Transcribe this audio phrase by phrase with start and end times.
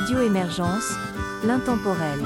[0.00, 0.92] Radio Émergence,
[1.44, 2.20] l'intemporel.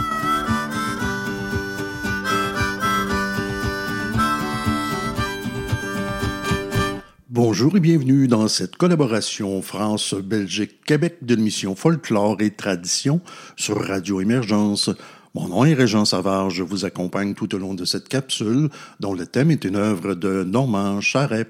[7.30, 13.22] Bonjour et bienvenue dans cette collaboration France-Belgique-Québec de l'émission Folklore et Tradition
[13.56, 14.90] sur Radio Émergence.
[15.34, 18.68] Mon nom est Régent Savard, je vous accompagne tout au long de cette capsule
[19.00, 21.46] dont le thème est une œuvre de Normand Charret.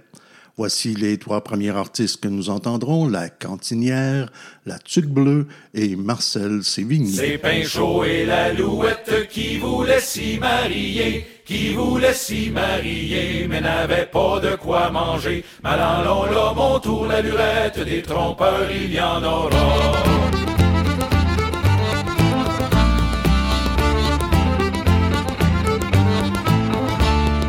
[0.58, 4.30] Voici les trois premiers artistes que nous entendrons, la Cantinière,
[4.66, 7.14] la Tuque Bleue et Marcel Sévigny.
[7.14, 14.04] C'est Pinchot et la Louette qui voulaient s'y marier, qui voulaient s'y marier, mais n'avaient
[14.12, 15.42] pas de quoi manger.
[15.64, 19.92] Malandon, là, mon tour, la lurette, des trompeurs, il y en aura.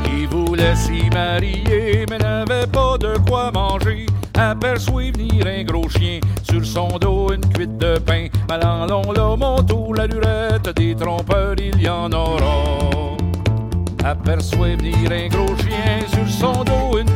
[0.06, 4.06] Qui voulaient s'y marier, mais n'avaient pas de quoi manger.
[4.36, 8.28] Aperçoit venir un gros chien, sur son dos une cuite de pain.
[8.50, 13.16] Malandon, là, mon tour, la lurette, des trompeurs, il y en aura.
[14.04, 17.13] Aperçoit venir un gros chien, sur son dos une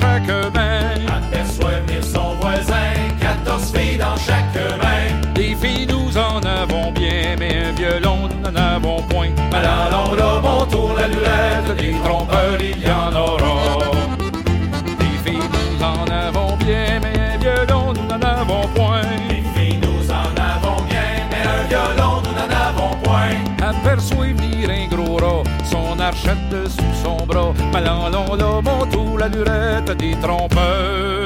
[0.00, 1.06] chaque main.
[1.08, 5.32] Aperçoit venir son voisin, 14 filles dans chaque main.
[5.34, 9.30] Des filles, nous en avons bien, mais un violon, nous n'en avons point.
[9.52, 13.78] Allons là, mon tour, la lurette, des trompeurs, il y en aura.
[14.98, 19.02] Des filles, nous en avons bien, mais un violon, nous n'en avons point.
[19.28, 23.36] Des filles, nous en avons bien, mais un violon, nous n'en avons point.
[23.62, 26.89] Aperçoit venir un gros rat, son archette sous
[27.72, 31.19] Malandon, là, mon tour, la lurette des trompeurs.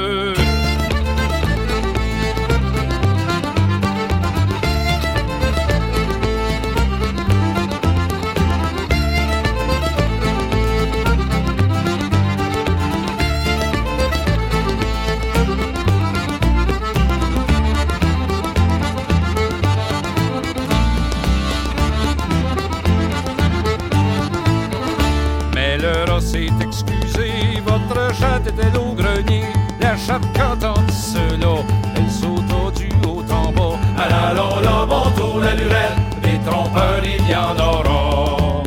[30.06, 31.54] Chatte, entendit cela,
[31.96, 33.78] elle sauta du haut en bas.
[33.98, 38.62] Allons là, mon tour, la lurette, des trompeurs, il y en aura.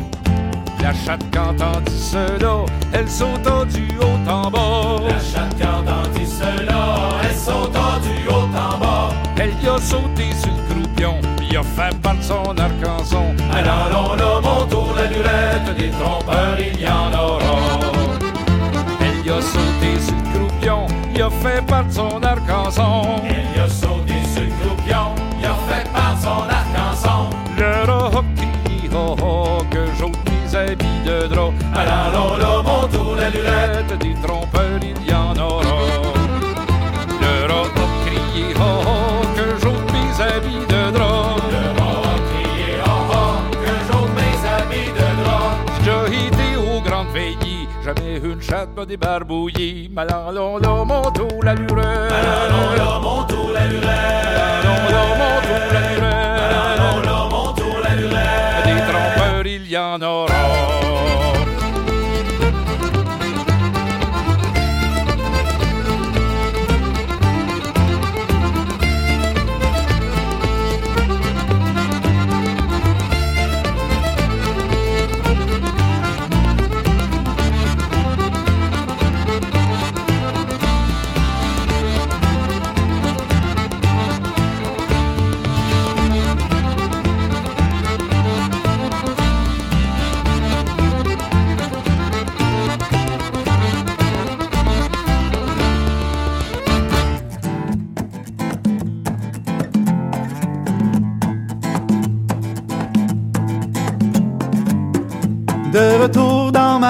[0.82, 5.02] La chatte, entendit cela, elle sauta du haut en bas.
[5.08, 9.10] La chatte, entendit cela, elle sauta du haut en bas.
[9.36, 13.34] Elle y a sauté sur le croupion, puis a fait part de son arc-en-son.
[13.52, 17.97] Allons là, mon tour, la lurette, des trompeurs, il y en aura.
[21.60, 23.17] De son.
[47.88, 49.88] Jamais une chatte m'a débarbouillé.
[49.90, 51.02] Malandon, là, mon
[51.42, 52.10] la lurette.
[52.10, 53.66] Malandon, là, mon la
[55.18, 55.80] mon tour, la
[57.30, 57.94] mon tour, la.
[58.64, 61.27] Des trompeurs, il y en aura.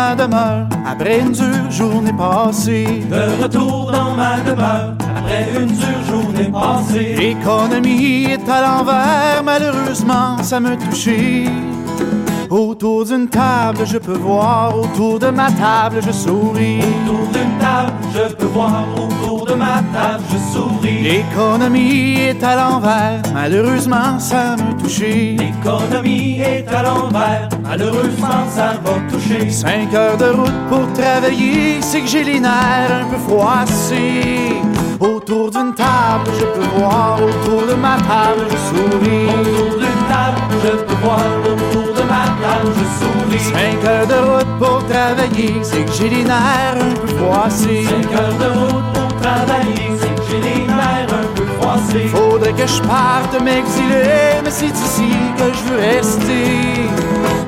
[0.09, 3.03] Ma demeure, après une dure journée passée.
[3.11, 7.15] De retour dans ma demeure, après une dure journée passée.
[7.19, 11.45] L'économie est à l'envers, malheureusement, ça me touchait.
[12.49, 16.81] Autour d'une table, je peux voir, autour de ma table, je souris.
[17.05, 21.03] Autour d'une table, je peux voir, autour de ma table, je souris.
[21.03, 25.37] L'économie est à l'envers, malheureusement ça me touché.
[25.39, 29.51] L'économie est à l'envers, malheureusement ça va toucher.
[29.51, 34.57] Cinq heures de route pour travailler, c'est que j'ai les nerfs un peu froissés.
[34.99, 39.27] Autour d'une table, je peux voir, autour de ma table, je souris.
[39.41, 43.45] Autour d'une table, je peux voir, autour de ma table, je souris.
[43.55, 47.85] Cinq heures de route pour travailler, c'est que j'ai les nerfs un peu froissés.
[47.85, 52.09] Cinq heures de route pour travailler, c'est que j'ai les nerfs un peu froissés.
[52.69, 56.47] Je parte m'exiler, mais c'est ici que je veux rester.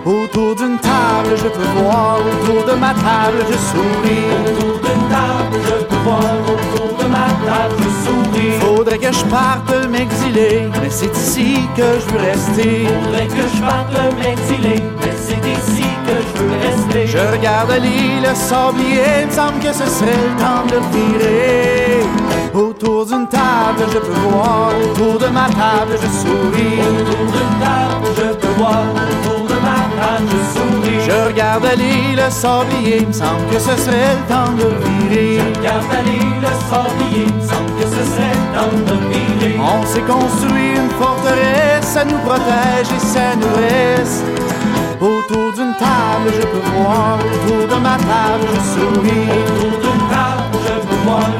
[0.04, 4.30] Autour d'une table, je peux voir, autour de ma table, je souris.
[4.46, 8.58] Autour d'une table, je peux voir, autour de ma table, je souris.
[8.60, 12.86] Faudrait que je parte m'exiler, mais c'est ici que je veux rester.
[13.04, 17.06] Faudrait que je parte m'exiler, mais c'est ici que je veux rester.
[17.06, 22.29] Je regarde l'île sablier, il me semble que ce serait le temps de virer.
[22.54, 26.80] Autour d'une table, je peux voir, autour de ma table, je souris.
[27.00, 31.00] Autour d'une table, je peux voir, autour de ma table, je souris.
[31.06, 34.68] Je regarde l'île sablier, il me semble que ce serait le temps de
[35.08, 35.40] virer.
[35.58, 39.56] Regarde aller le sablier, il me semble que ce serait le temps de virer.
[39.60, 44.24] On s'est construit une forteresse, ça nous protège et ça nous reste.
[45.00, 49.28] Autour d'une table, je peux voir, autour de ma table, je souris.
[49.56, 51.30] Autour d'une table, je peux voir,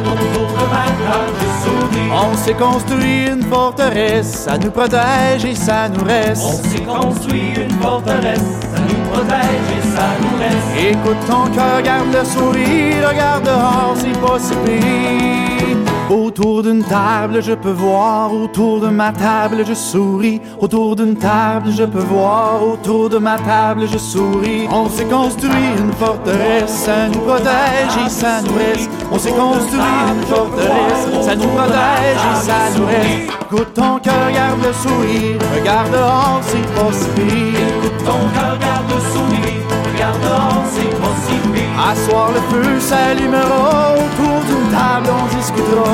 [2.13, 6.65] On s'est construit une forteresse, ça nous protège et ça nous On reste.
[6.65, 10.91] s'est construit une forteresse, ça nous protège et ça nous reste.
[10.91, 15.90] Écoute ton cœur, garde le sourire, regarde dehors, c'est pas si pire.
[16.11, 20.41] Autour d'une table, je peux voir, autour de ma table, je souris.
[20.59, 24.67] Autour d'une table, je peux voir, autour de ma table, je souris.
[24.73, 28.91] On s'est construit une forteresse, ça nous protège et ça nous reste.
[29.13, 33.31] On s'est construit une forteresse, ça nous protège et ça nous reste.
[33.53, 37.61] Écoute ton cœur, garde le sourire, regarde dehors, c'est pas si pire.
[37.79, 39.63] Écoute ton cœur, garde le sourire,
[39.93, 41.63] regarde dehors, c'est pas si pire.
[41.79, 44.30] À soir le feu s'allumera, autour
[44.71, 45.85] d'une table on discutera.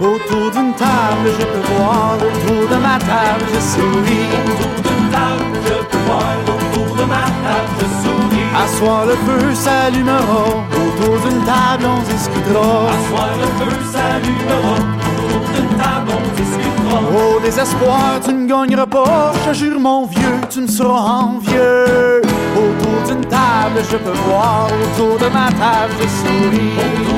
[0.00, 4.28] Autour d'une table je peux voir, autour de ma table je souris.
[4.46, 8.50] Autour d'une table, je peux voir, autour de ma table, je souris.
[8.54, 12.88] À soir le feu s'allumera, autour d'une table on discutera.
[12.88, 14.74] À soir, le feu s'allumera,
[15.08, 16.98] autour d'une table, on discutera.
[17.16, 22.22] Au désespoir, tu ne gagneras pas, je jure mon vieux, tu me seras envieux.
[22.56, 27.13] Autour d'une table, je peux voir, autour de ma table, je souris.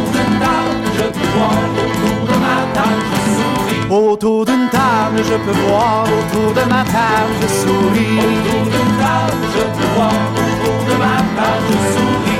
[3.90, 8.18] Autour d'une table, je peux voir, autour de ma table, je souris.
[8.18, 12.35] Autour d'une table, je peux voir, autour de ma table, je souris.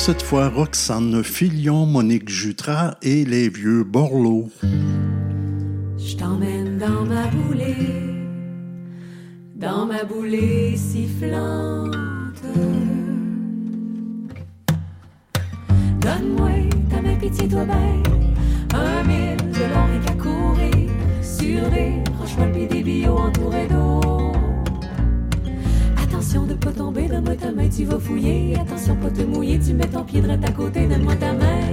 [0.00, 4.48] Cette fois Roxane Filion, Monique Jutras et les vieux Borloo.
[5.98, 7.76] Je t'emmène dans ma boulée,
[9.56, 11.92] dans ma boulée sifflante.
[16.00, 16.48] Donne-moi
[16.88, 17.66] ta main, pitié, toi
[18.72, 20.90] un mille de long qu'à courir
[21.20, 23.89] sur des roches des billots entourés d'eau.
[26.60, 28.54] Pas tomber, donne-moi ta main, tu vas fouiller.
[28.60, 31.72] Attention pas te mouiller, tu mets ton pied droit à côté, donne-moi ta main.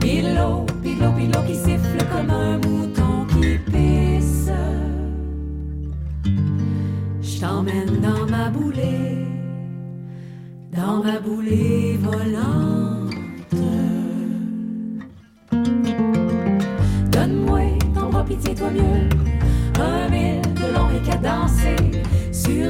[0.00, 4.50] Pilo, pilo, pilo qui siffle comme un mouton qui pisse.
[7.22, 9.24] Je t'emmène dans ma boulée,
[10.76, 13.14] dans ma boulée volante.
[17.12, 17.60] Donne-moi
[17.94, 19.08] ton bras, pitié, toi mieux.
[19.80, 20.45] Un mille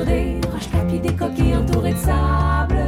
[0.05, 2.79] des roches tapis, des coquilles entourées de sable.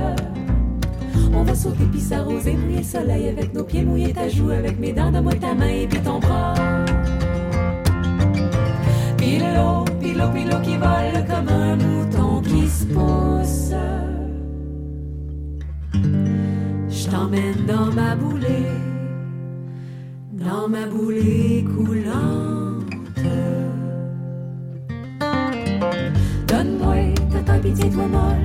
[1.35, 4.79] On va sauter puis s'arroser, mouiller le soleil avec nos pieds, mouiller ta joue avec
[4.79, 6.55] mes dents, donne-moi ta main et puis ton bras.
[9.17, 13.73] Pilo, pilo, pilo qui vole comme un mouton qui se pousse.
[16.89, 18.67] Je t'emmène dans ma boulée,
[20.33, 22.58] dans ma boulée coulante.
[26.49, 28.45] Donne-moi ta taille, pitié, toi molle,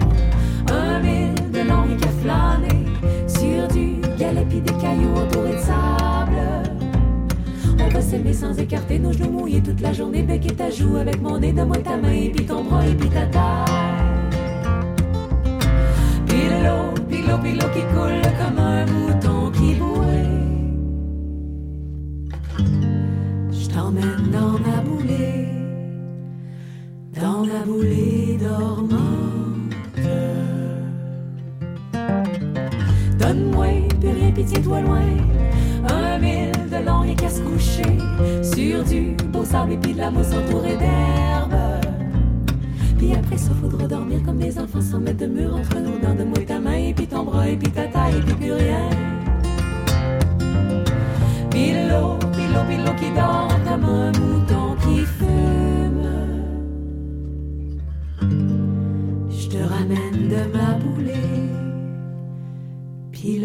[0.71, 2.85] un mille de long et qu'à flâner
[3.27, 6.37] sur du galet pis des cailloux entourés de sable.
[7.79, 10.97] On va s'aimer sans écarter nos genoux mouillés toute la journée, bec et ta joue
[10.97, 13.71] avec mon nez, donne-moi ta main et puis ton bras et puis ta taille.
[16.27, 20.27] Pilo, pilo, pilo qui coule comme un mouton qui bouait.
[23.51, 25.12] Je t'emmène dans ma boulée,
[27.23, 28.99] dans ma boulée dormante.
[33.17, 33.67] Donne-moi,
[34.01, 34.99] plus rien, pitié, toi loin.
[35.89, 37.97] Un mille de long et qu'à se coucher
[38.43, 41.55] sur du beau sable et puis de la mousse entourée d'herbe.
[42.97, 46.15] Puis après ça, faudra dormir comme des enfants sans mettre de mur entre nos dents.
[46.15, 48.53] De moi ta main et puis ton bras et puis ta taille et puis plus
[48.53, 48.89] rien.
[51.51, 54.62] Pilo, pilo, pilo qui dort comme un mouton
[60.47, 61.49] ma boulée.
[63.11, 63.39] Puis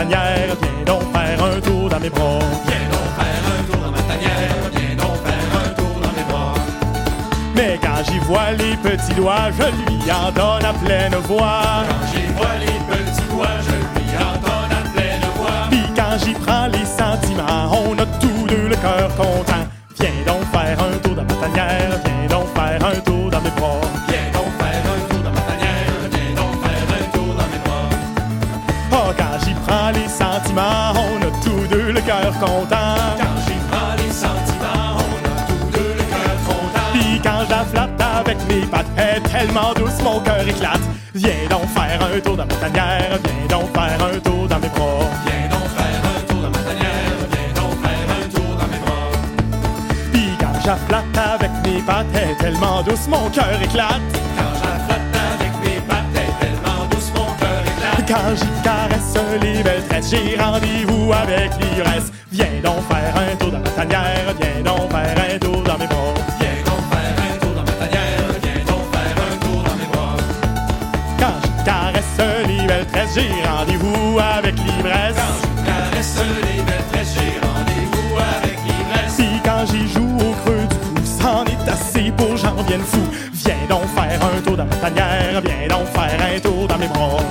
[0.00, 2.38] tanière, viens donc faire un tour dans mes bras.
[2.66, 6.26] Viens donc faire un tour dans ma tanière, viens donc faire un tour dans mes
[6.30, 6.54] bras.
[7.54, 11.84] Mais quand j'y vois les petits doigts, je lui entonne à pleine voix.
[11.90, 15.68] Quand j'y vois les petits doigts, je lui entonne à pleine voix.
[15.70, 19.64] Puis quand j'y prends les sentiments, on a tous deux le cœur content.
[19.98, 23.50] Viens donc faire un tour dans ma tanière, viens donc faire un tour dans mes
[23.50, 23.79] bras.
[32.10, 32.96] Cœur content.
[33.18, 36.88] Quand j'y prends les sentiments, on a tous deux le cœur content.
[36.92, 40.80] Puis quand je la flatte avec mes pattes, elle est tellement douce, mon cœur éclate.
[41.14, 44.68] Viens donc faire un tour dans ma tanière, viens donc faire un tour dans mes
[44.68, 45.06] bras.
[45.24, 48.80] Viens donc faire un tour dans ma tanière, viens donc faire un tour dans mes
[48.84, 49.10] bras.
[50.12, 54.00] Puis quand je la flatte avec mes pattes, elle est tellement douce, mon cœur éclate.
[58.10, 62.10] Quand j'y caresse les belles tresses, j'ai rendez-vous avec l'ivresse.
[62.32, 65.86] Viens donc faire un tour dans ma tanière, viens donc faire un tour dans mes
[65.86, 66.14] bras.
[66.40, 69.86] Viens donc faire un tour dans ma tanière, viens donc faire un tour dans mes
[69.92, 70.16] bras.
[71.20, 75.14] Quand j'y caresse les belles tresses, j'ai rendez-vous avec l'ivresse.
[75.14, 79.14] Quand je caresse les belles tresses, j'ai rendez-vous avec l'ivresse.
[79.14, 83.02] Si quand j'y joue au creux du cou, c'en est assez pour j'en vienne fou.
[83.34, 86.88] Viens donc faire un tour dans ma tanière, viens donc faire un tour dans mes
[86.88, 87.22] bras.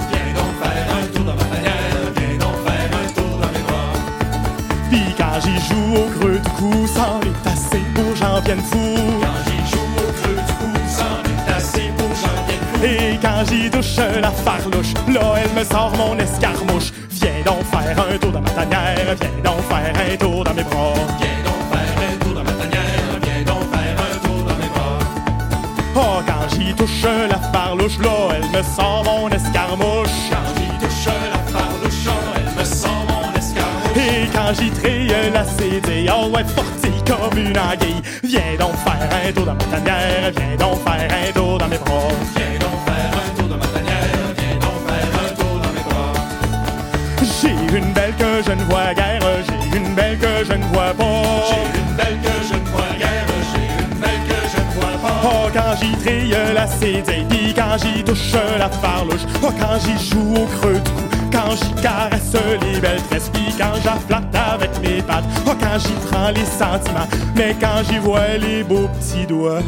[8.58, 8.96] Fou.
[9.22, 10.54] Quand j'y joue au creux du
[11.98, 12.84] pour j'en.
[12.84, 16.92] Et quand j'y touche la farlouche, là elle me sort mon escarmouche.
[17.12, 20.64] Viens donc faire un tour dans ma tanière, viens donc faire un tour dans mes
[20.64, 20.94] bras.
[21.20, 24.70] Viens donc faire un tour dans ma tanière, viens donc faire un tour dans mes
[24.74, 25.00] bras.
[25.96, 30.30] Oh, quand j'y touche la farlouche, là elle me sort mon escarmouche.
[30.32, 33.98] Quand j'y touche la farlouche, elle me sent mon escarmouche.
[33.98, 36.69] Et quand j'y trille la CD, oh ouais, forti
[37.10, 38.02] comme une anguille.
[38.24, 41.78] Viens donc faire un tour dans ma tanière, viens donc faire un tour dans mes
[41.78, 42.10] bras.
[42.36, 45.86] Viens donc faire un tour dans ma tanière, viens donc faire un tour dans mes
[45.90, 46.14] bras.
[47.42, 50.94] J'ai une belle que je ne vois guère, j'ai une belle que je ne vois
[50.94, 51.24] pas.
[51.50, 54.98] J'ai une belle que je ne vois guère, j'ai une belle que je ne vois
[55.02, 55.16] pas.
[55.24, 59.98] Oh, quand j'y trille la CD, puis quand j'y touche la farlouche, oh, quand j'y
[60.10, 64.72] joue au creux du cou, quand j'y caresse les belles tresses, puis quand j'afflatte avec
[64.82, 69.26] mes pattes, oh, quand j'y prends les sentiments, mais quand j'y vois les beaux petits
[69.26, 69.62] doigts.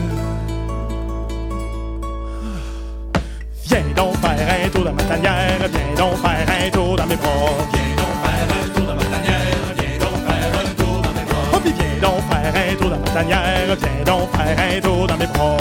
[3.65, 7.15] Viens donc faire un tour dans ma tanière, viens donc faire un tour dans mes
[7.15, 7.30] bras.
[7.71, 11.26] Viens donc faire un tour dans ma tanière, viens donc faire un tour dans mes
[11.26, 11.45] bras.
[11.54, 15.17] Oh, viens donc faire un tour dans ma tanière, viens donc faire un tour dans
[15.17, 15.58] mes bras.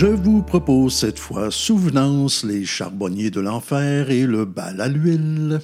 [0.00, 5.60] Je vous propose cette fois Souvenance, les charbonniers de l'enfer et le bal à l'huile.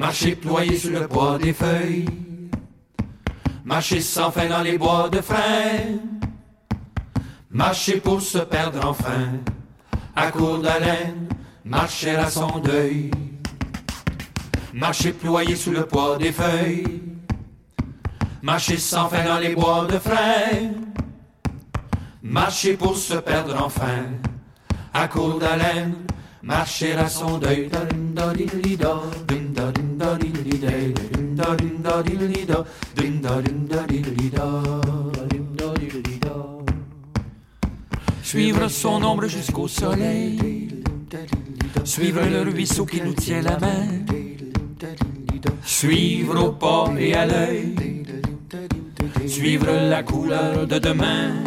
[0.00, 2.06] Marcher ployé sous le poids des feuilles.
[3.66, 5.98] Marcher sans fin dans les bois de frein.
[7.50, 9.28] Marcher pour se perdre enfin.
[10.16, 11.28] À court d'haleine,
[11.66, 13.10] marcher à son deuil.
[14.72, 17.02] Marcher ployé sous le poids des feuilles.
[18.40, 20.72] Marcher sans fin dans les bois de frein.
[22.22, 24.06] Marcher pour se perdre enfin.
[24.94, 25.92] À court d'haleine,
[26.42, 27.68] marcher à son deuil.
[38.22, 40.68] Suivre son ombre jusqu'au soleil.
[41.84, 43.88] Suivre le ruisseau qui nous tient la main.
[45.64, 47.74] Suivre au pas et à l'œil.
[49.26, 51.42] Suivre la couleur de demain.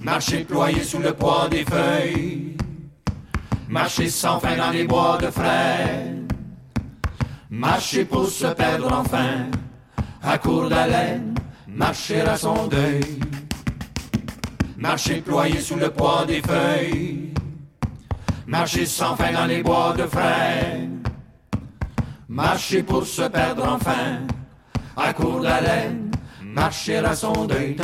[0.00, 2.56] Marcher ployé sous le poids des feuilles.
[3.68, 6.28] Marcher sans fin dans les bois de frêne.
[7.50, 9.46] Marcher pour se perdre enfin.
[10.22, 11.34] À court d'haleine.
[11.66, 13.20] Marcher à son deuil.
[14.76, 17.32] Marcher ployé sous le poids des feuilles.
[18.46, 21.02] Marcher sans fin dans les bois de frêne.
[22.28, 24.20] Marcher pour se perdre enfin.
[24.94, 26.10] À court d'haleine.
[26.42, 27.76] Marcher à son deuil.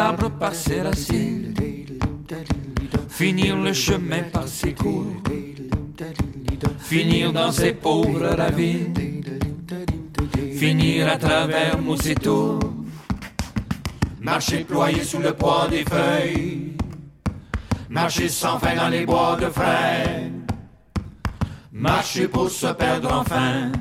[0.00, 1.54] L'arbre par ses racines.
[3.08, 5.16] Finir le chemin par ses cours.
[6.90, 8.94] Finir dans ses pauvres ravines.
[10.60, 11.78] Finir à travers
[12.22, 12.60] tours.
[14.20, 16.76] Marcher ployé sous le poids des feuilles.
[17.88, 20.46] Marcher sans fin dans les bois de frêne.
[21.72, 23.72] Marcher pour se perdre enfin.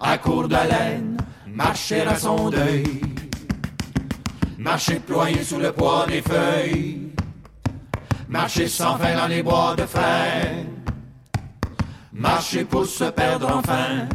[0.00, 1.16] À court d'haleine.
[1.46, 3.11] Marcher à son deuil.
[4.62, 7.10] Marcher ployé sous le poids des feuilles.
[8.28, 10.68] Marcher sans fin dans les bois de frêne.
[12.12, 14.08] Marcher pour se perdre enfin.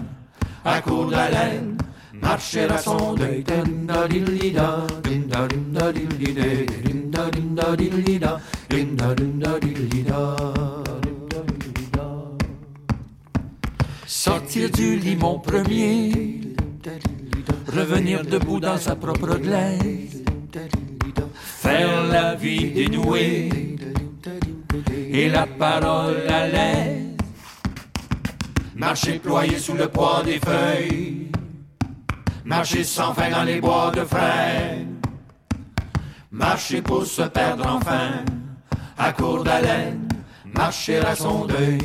[0.64, 1.78] À court d'haleine.
[2.14, 3.44] Marcher à son deuil.
[14.06, 16.42] Sortir du lit mon premier.
[17.68, 20.17] Revenir debout dans sa propre glaise.
[21.68, 23.50] Faire la vie dénouée.
[25.12, 27.18] Et la parole à l'aise.
[28.74, 31.30] Marcher ployé sous le poids des feuilles.
[32.46, 35.02] Marcher sans fin dans les bois de frêne.
[36.32, 38.24] Marcher pour se perdre enfin.
[38.98, 40.08] À court d'haleine.
[40.46, 41.80] Marcher à son deuil.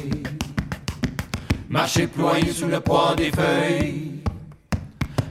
[1.68, 4.22] Marcher ployé sous le poids des feuilles.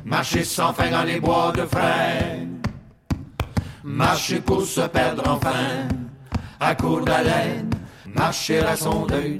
[0.03, 2.60] Marcher sans fin dans les bois de frêne.
[3.83, 5.87] Marcher pour se perdre enfin.
[6.59, 7.69] À court d'haleine.
[8.13, 9.39] Marcher à son deuil.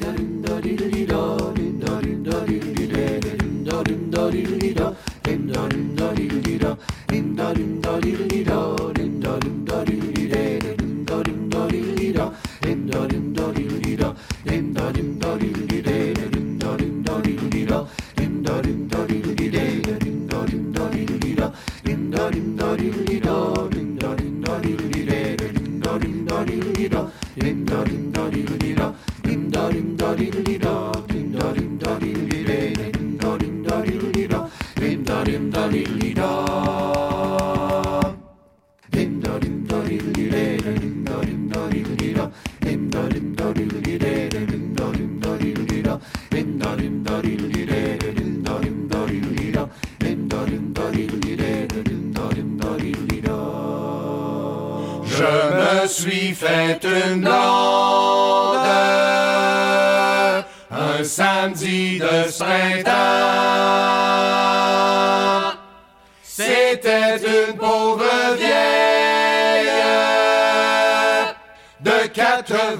[27.35, 27.60] Je me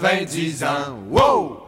[0.01, 0.97] 90 ans.
[1.11, 1.67] Wow!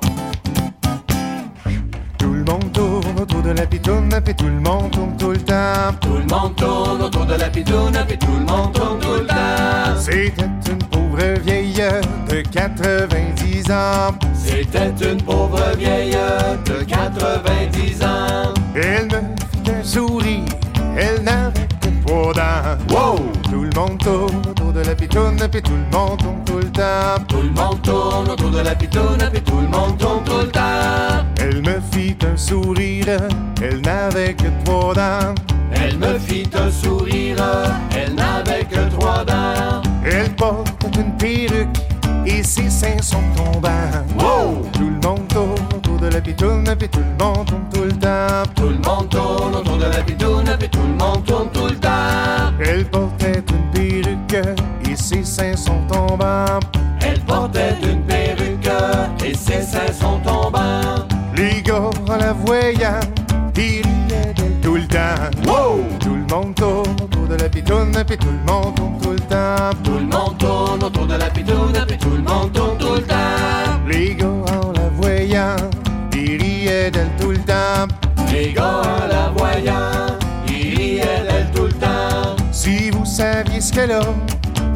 [2.17, 5.37] Tout le monde tourne autour de la pitoune, puis tout le monde tourne tout le
[5.37, 5.93] temps.
[6.01, 9.27] Tout le monde tourne autour de la pitoune, puis tout le monde tourne tout le
[9.27, 9.99] temps.
[9.99, 11.83] C'était une pauvre vieille
[12.27, 14.15] de 90 ans.
[14.33, 16.17] C'était une pauvre vieille
[16.65, 18.53] de 90 ans.
[18.73, 19.19] Elle me
[19.63, 20.45] fit un sourire,
[20.97, 22.77] elle n'avait que trois dents.
[22.89, 23.19] Wow!
[23.43, 25.82] Tout le monde tourne autour de la pitoune, puis tout le
[28.63, 31.25] la pitoune, puis tout le monde tourne tout le temps.
[31.39, 33.27] Elle me fit un sourire,
[33.61, 35.42] elle n'avait que trois dents.
[68.17, 69.69] Puis tout le monde tourne tout le temps.
[69.83, 73.01] Tout le monde tourne autour de la pitoune, puis tout le monde tourne tout le
[73.01, 73.15] temps.
[73.87, 75.55] Les gars, en la voyant,
[76.13, 77.87] ils riaient d'elle tout le temps.
[78.31, 82.35] Les gars en la voyant, ils riaient d'elle tout le temps.
[82.51, 84.01] Si vous saviez ce qu'elle a,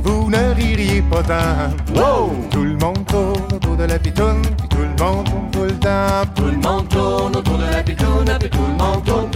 [0.03, 1.95] vous ne ririez pas tant.
[1.95, 2.31] Wow!
[2.49, 5.79] Tout le monde tourne autour de la pitoune, puis tout le monde tourne tout le
[5.79, 6.25] temps.
[6.35, 9.26] Tout le monde tourne autour de la pitoune, puis tout le monde tourne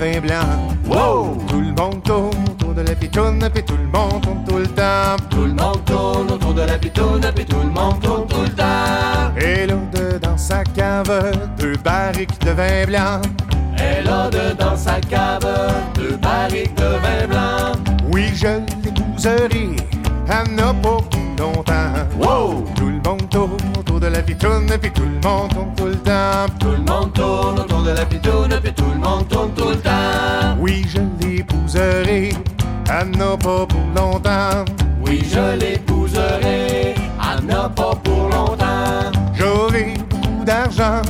[0.00, 0.40] vin blanc.
[0.86, 1.36] Wow!
[1.46, 4.66] Tout le monde tourne autour de la pitoune, puis tout le monde tourne tout le
[4.66, 5.16] temps.
[5.28, 8.48] Tout le monde tourne autour de la pitoune, puis tout le monde tourne tout le
[8.48, 9.32] temps.
[9.36, 13.20] Elle a dans sa cave deux barriques de vin blanc.
[13.76, 15.46] Elle a dans sa cave
[15.94, 17.72] deux barriques de vin blanc.
[18.10, 19.76] Oui, je l'épouserai,
[20.28, 21.92] elle n'a pas plus longtemps.
[22.18, 22.64] Wow!
[22.74, 25.96] Tout le monde tourne autour de la pitoune, puis tout le monde tourne tout le
[25.96, 26.46] temps.
[26.58, 29.76] Tout le monde tourne autour de la pitoune, puis tout le monde tourne tout le
[29.76, 29.89] temps.
[32.12, 34.64] Elle n'a pas pour longtemps.
[35.06, 39.12] Oui, je l'épouserai, elle n'a pas pour longtemps.
[39.32, 41.02] J'aurai beaucoup d'argent,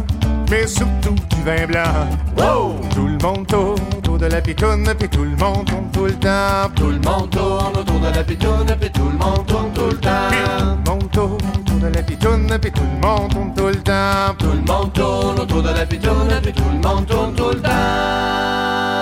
[0.51, 2.07] mais surtout du vin blanc.
[2.37, 2.75] Wow!
[2.95, 6.13] Tout le monde tourne autour de la pitoune, puis tout le monde tourne tout le
[6.13, 6.69] temps.
[6.77, 9.97] Tout le monde tourne autour de la pitoune, puis tout le monde tourne tout le
[9.97, 10.11] temps.
[10.39, 13.77] tout le monde tourne autour de la pitoune, puis tout le monde tourne tout le
[13.77, 14.35] temps.
[14.39, 17.63] Tout le monde tourne autour de la pitoune, puis tout le monde tourne tout le
[17.63, 19.00] temps.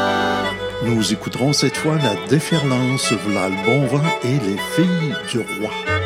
[0.84, 5.97] Nous écouterons cette fois la déferlance, v'là le et les filles du roi.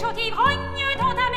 [0.00, 1.29] lasciati ogni totale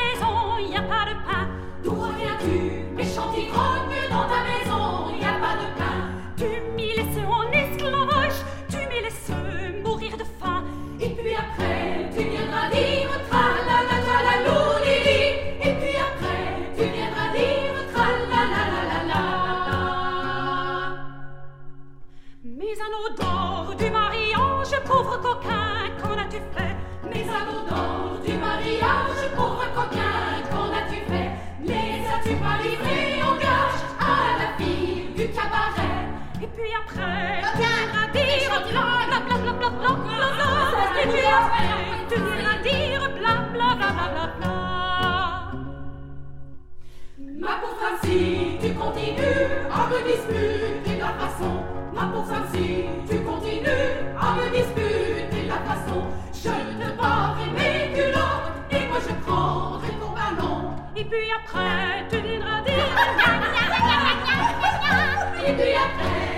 [47.40, 51.52] Ma pauvre femme, si tu continues à me disputer la façon,
[51.94, 52.26] ma pauvre
[53.08, 56.02] tu continues à me disputer la façon,
[56.32, 56.48] je te
[57.54, 60.56] mes culottes et moi je prendrai ton ballon.
[60.96, 62.74] Et puis après, tu viendras dire.
[65.46, 66.33] Et puis après,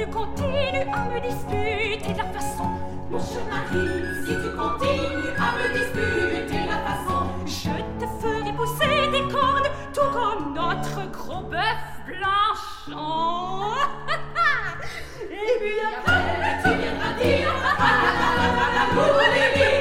[0.00, 2.64] tu continues à me disputer la façon,
[3.10, 3.84] Mon mari,
[4.24, 10.10] si tu continues à me disputer la façon, je te ferai pousser des cornes, tout
[10.12, 13.74] comme notre gros bœuf blanchon.
[15.30, 19.79] Et puis après, tu viendras dire ah la la la la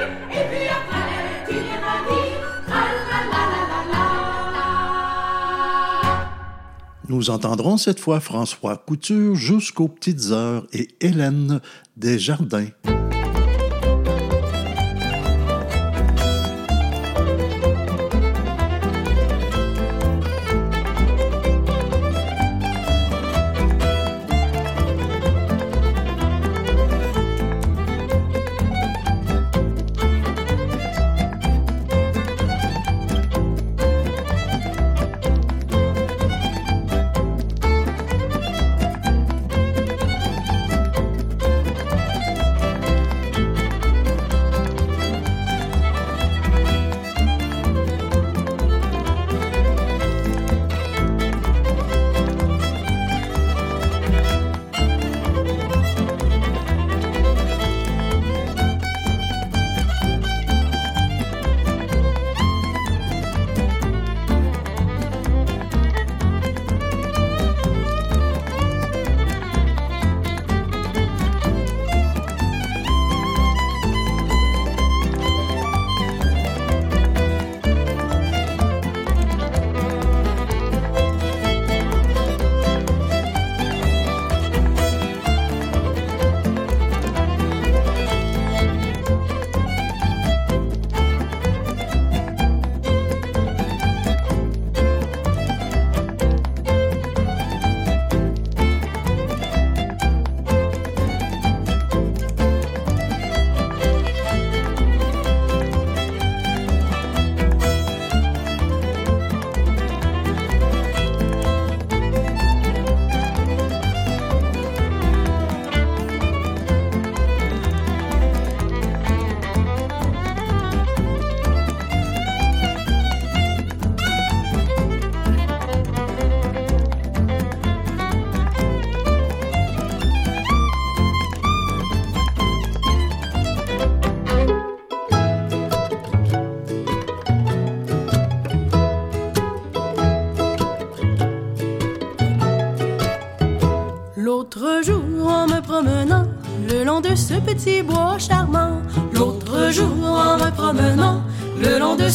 [7.10, 11.60] Nous entendrons cette fois François Couture jusqu'aux petites heures et Hélène
[11.97, 12.68] Desjardins.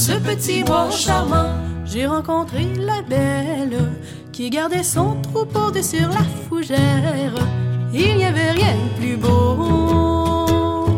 [0.06, 1.48] Ce petit bois charmant,
[1.86, 3.90] j'ai rencontré la belle
[4.32, 7.32] qui gardait son troupeau de sur la fougère.
[7.90, 10.96] Il n'y avait rien de plus beau.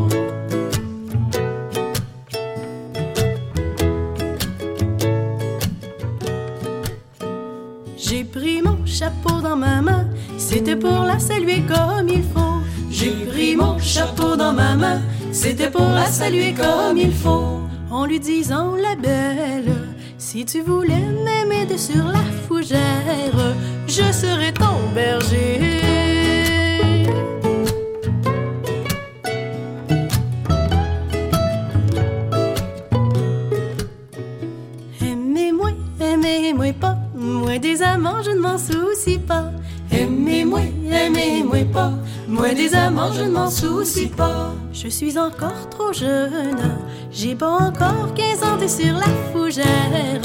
[7.97, 12.59] J'ai pris mon chapeau dans ma main, c'était pour la saluer comme il faut.
[12.91, 15.01] J'ai pris mon chapeau dans ma main,
[15.31, 17.66] c'était pour la saluer comme il faut
[17.97, 19.73] en lui disant la belle,
[20.19, 23.55] si tu voulais m'aimer sur la fougère,
[23.87, 25.81] je serais ton berger.
[35.01, 39.51] Aimez-moi, aimez-moi pas, moi des amants je ne m'en soucie pas.
[39.91, 41.93] Aimez-moi, aimez-moi pas,
[42.29, 44.53] moi des amants je ne m'en soucie pas.
[44.75, 46.77] Je suis encore trop jeune
[47.19, 50.21] j'ai pas encore 15 ans, t'es sur la fougère.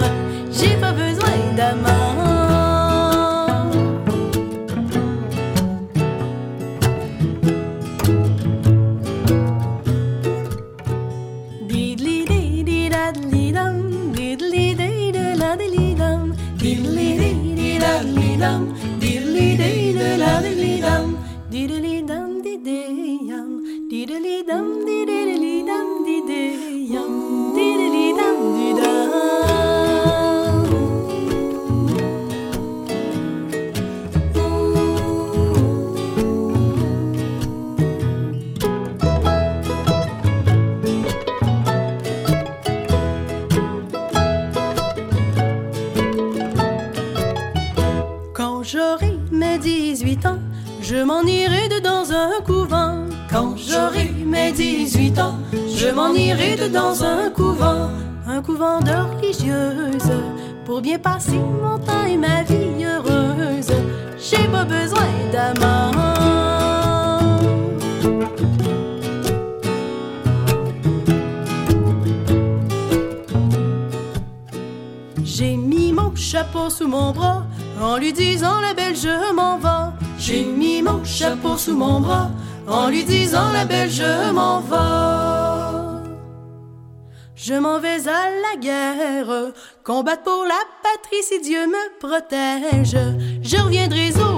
[90.02, 92.98] combattre pour la patrie si Dieu me protège.
[93.44, 94.31] Je reviendrai au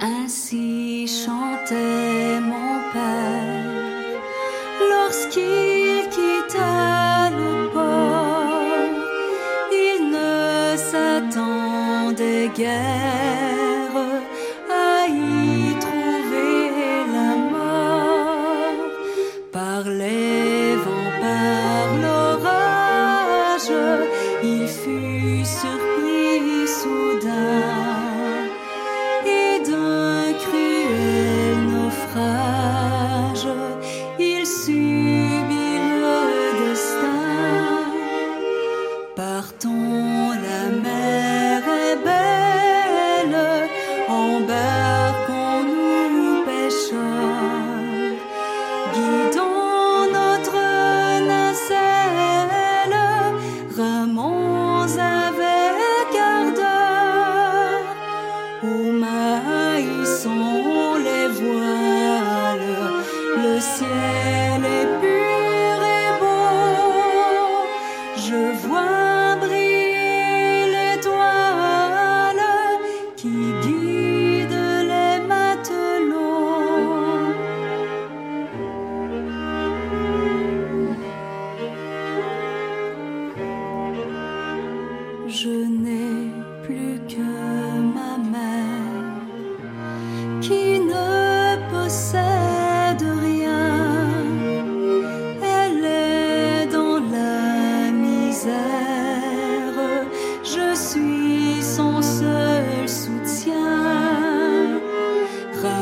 [0.00, 4.20] Ainsi chantait mon père
[4.90, 8.50] lorsqu'il quitta le port.
[9.72, 13.35] Il ne s'attendait guère.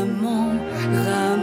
[0.04, 1.33] autrement.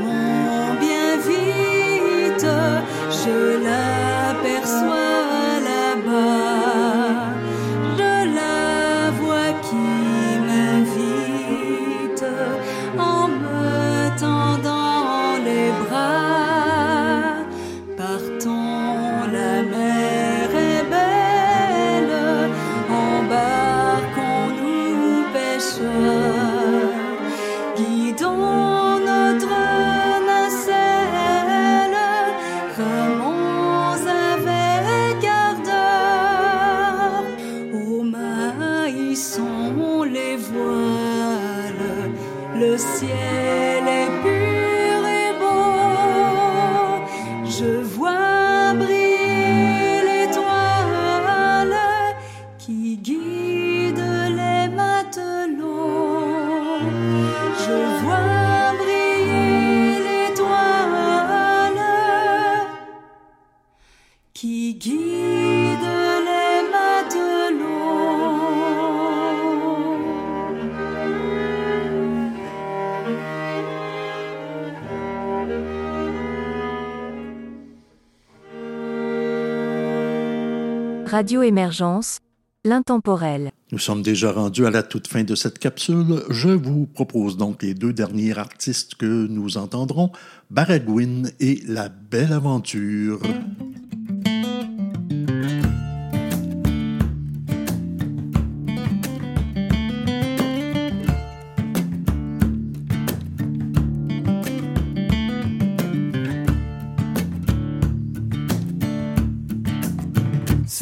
[81.21, 82.17] Radio Émergence,
[82.65, 83.51] l'intemporel.
[83.71, 86.23] Nous sommes déjà rendus à la toute fin de cette capsule.
[86.31, 90.09] Je vous propose donc les deux derniers artistes que nous entendrons,
[90.49, 93.21] Baragouin et La Belle Aventure.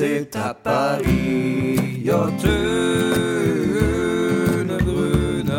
[0.02, 2.38] C'est à Paris, une
[4.78, 5.52] brune.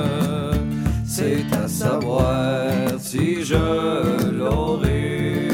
[1.07, 5.51] C'est à savoir si je l'aurai.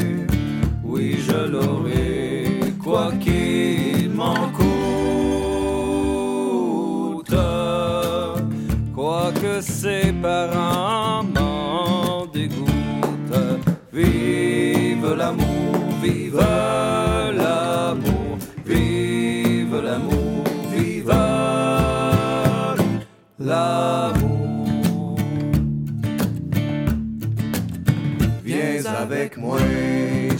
[0.85, 2.45] Oui, je l'aurai,
[2.81, 4.65] quoi qu'il m'en coûte.
[8.95, 10.96] Quoique ses parents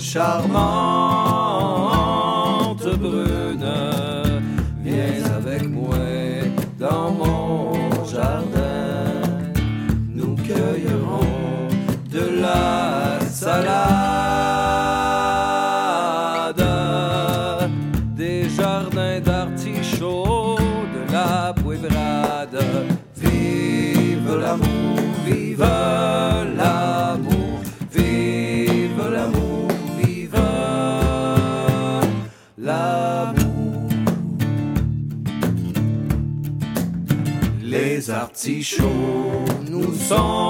[0.07, 1.26] charmante
[38.67, 40.46] artichauts nous sont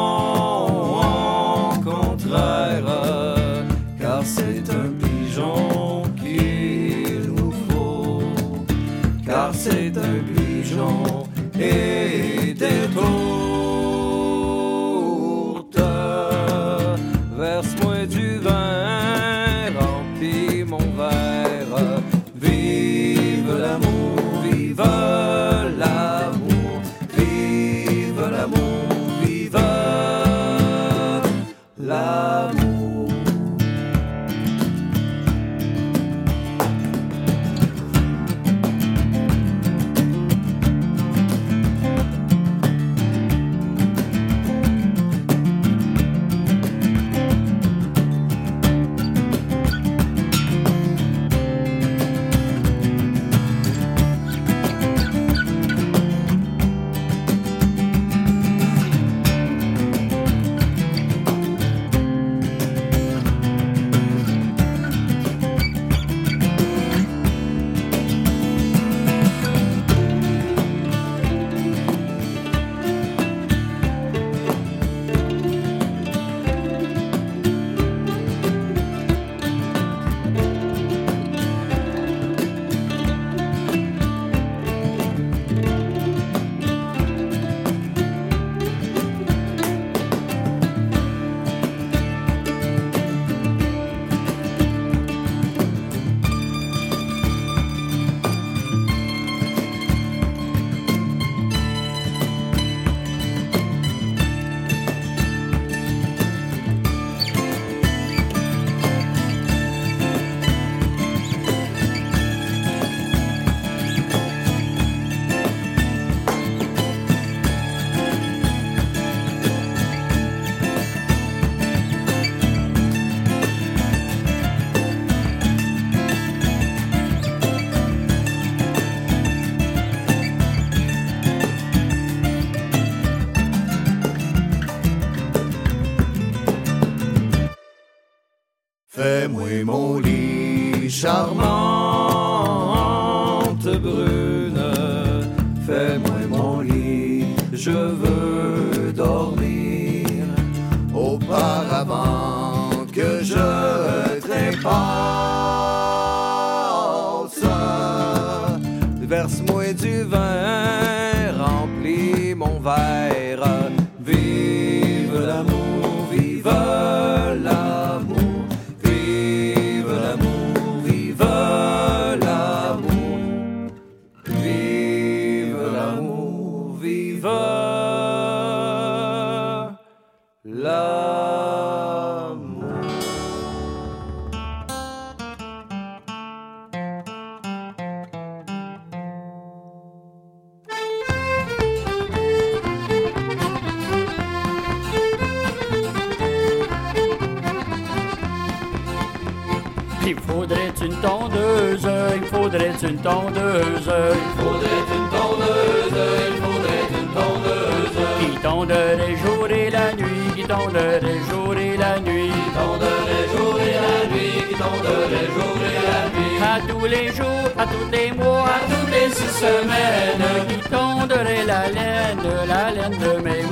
[203.08, 203.92] tondeuse.
[204.22, 206.00] Il faudrait une tondeuse,
[206.30, 207.98] il faudrait une tondeuse.
[208.20, 212.32] Qui tonderait jour et la nuit, qui tonderait jour et la nuit.
[212.38, 216.36] Qui tonderait jour et la nuit, qui tonderait jour et la nuit.
[216.54, 220.28] À tous les jours, à tous les mois, à toutes les six semaines.
[220.50, 223.44] Qui tonderait la laine, la laine de mes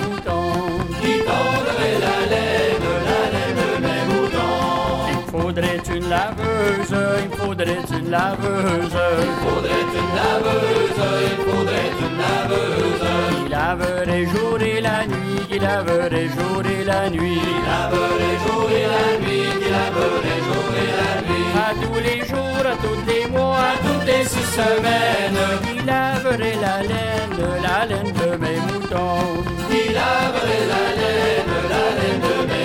[6.16, 6.96] laveuse,
[7.26, 8.98] il faudrait une laveuse.
[9.28, 13.06] Il faudrait une laveuse, il faudrait une laveuse.
[13.36, 17.42] Qui laverait jour et la nuit, qui laverait jour et la nuit.
[17.46, 21.48] Qui laverait jour et la nuit, qui laverait jour et la nuit.
[21.68, 25.44] À tous les jours, à tous les mois, à toutes les six semaines.
[25.66, 29.28] Qui laverait la laine, la laine de mes moutons.
[29.70, 32.65] Qui laverait la laine, la laine de mes moutons.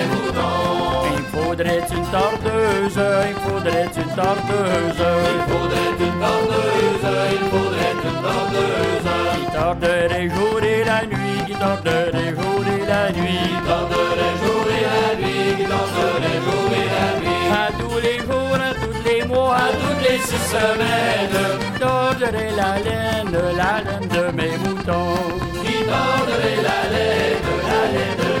[1.51, 5.03] faudrait une tordeuse, il faudrait une tordeuse.
[5.27, 9.09] Il faudrait une tordeuse, il faudrait une tordeuse.
[9.35, 13.43] Qui torderait jour et la nuit, qui torderait jour et la nuit.
[13.43, 17.45] Qui torderait jour et la nuit, qui torderait jour et la nuit.
[17.51, 21.37] À tous les jours, à tous les mois, à toutes les six semaines.
[21.59, 25.19] Qui torderait la laine, la laine de mes moutons.
[25.65, 28.40] Qui torderait la laine, la laine de mes moutons.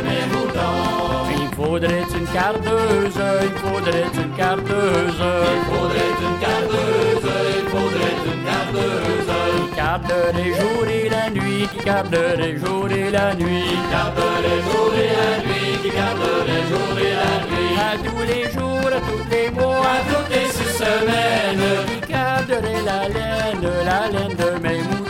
[1.71, 5.23] faudrait une cardeuse, il faudrait une cardeuse.
[5.55, 9.31] Il faudrait une cardeuse, il faudrait une cardeuse.
[9.61, 13.63] Qui garderait jour et la nuit, qui garderait jour et la nuit.
[13.71, 17.73] Qui garderait jour et la nuit, qui garderait jour et la nuit.
[17.79, 21.67] À tous les jours, à tous les mois, à toutes les six semaines.
[21.87, 25.00] Qui garderait la laine, la laine de mes moutons.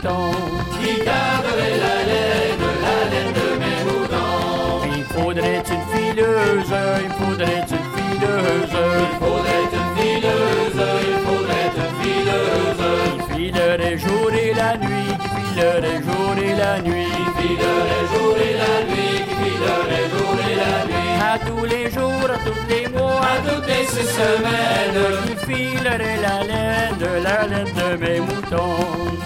[6.57, 8.75] Il faudrait une fileuse.
[8.99, 12.81] Il faudrait une fileuse, il faudrait une fileuse.
[13.27, 17.11] Qui filerait jour et la nuit, qui filerait jour et la nuit.
[17.15, 21.11] Qui filerait jour et la nuit, qui filerait jour et la nuit.
[21.21, 25.01] À tous les jours, à tous les mois, à toutes les six semaines.
[25.25, 28.75] Qui filerait la laine, la laine de mes moutons.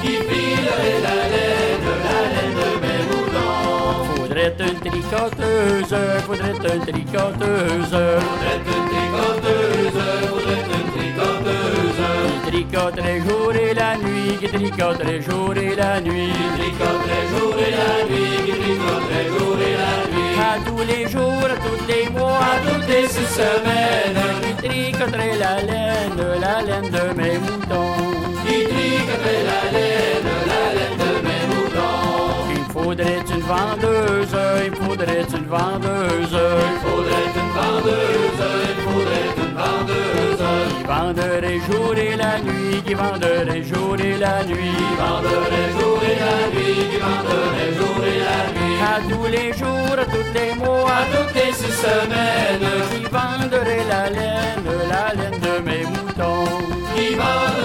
[0.01, 2.35] Qui filerait la laine, la laine de
[4.46, 5.96] Faudrait une tricoteuse,
[6.28, 7.96] faudrait une tricoteuse.
[7.96, 12.02] Faudrait une tricoteuse, faudrait une tricoteuse.
[12.46, 16.30] Qui tricoterait jour et la nuit, qui tricoterait jour et la nuit.
[16.30, 20.38] Qui tricoterait jour et la nuit, qui tricoterait jour et la nuit.
[20.39, 24.22] À tous les jours, à tous les mois, à toutes les six semaines.
[24.62, 27.98] Qui tricoterait la laine, la laine de mes moutons.
[28.46, 30.95] Qui tricoterait la laine, la laine
[32.96, 34.36] faudrait une vendeuse,
[34.66, 36.32] il faudrait une vendeuse.
[36.32, 40.43] Il faudrait une vendeuse, il faudrait une vendeuse.
[40.78, 44.76] Qui vendrait jour et la nuit, qui vendrait jour et la nuit.
[44.78, 48.78] Qui vendrait jour et la nuit, qui vendrait jour et la nuit.
[48.82, 52.70] À tous les jours, à tous les mois, à toutes les six semaines.
[52.91, 56.46] Qui vendrait la laine, la laine de mes moutons.
[56.96, 57.64] Qui vendrait